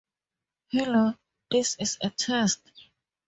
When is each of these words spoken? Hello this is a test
Hello 0.71 1.13
this 1.51 1.75
is 1.79 1.99
a 2.01 2.09
test 2.09 2.59